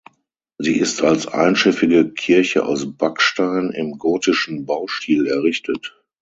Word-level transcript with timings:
Sie 0.57 0.79
ist 0.79 1.03
als 1.03 1.27
einschiffige 1.27 2.11
Kirche 2.11 2.65
aus 2.65 2.91
Backstein 2.97 3.69
im 3.69 3.99
gotischen 3.99 4.65
Baustil 4.65 5.27
errichtet. 5.27 5.95